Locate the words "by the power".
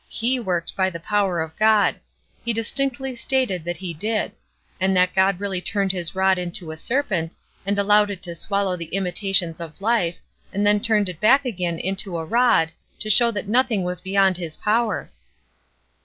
0.75-1.41